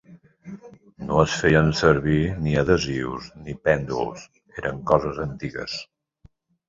No 1.09 1.17
es 1.23 1.35
feien 1.41 1.67
servir 1.81 2.23
ni 2.45 2.55
adhesius 2.61 3.27
ni 3.45 3.55
pèndols, 3.67 4.27
eren 4.63 4.81
coses 4.93 5.21
antigues. 5.31 5.77